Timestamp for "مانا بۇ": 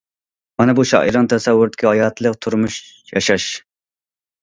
0.61-0.85